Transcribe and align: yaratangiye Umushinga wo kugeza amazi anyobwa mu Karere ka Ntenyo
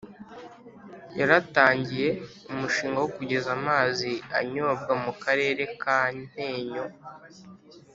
yaratangiye 1.19 2.07
Umushinga 2.51 2.97
wo 3.03 3.09
kugeza 3.15 3.49
amazi 3.57 4.11
anyobwa 4.39 4.93
mu 5.03 5.13
Karere 5.23 5.63
ka 5.81 5.99
Ntenyo 6.23 6.85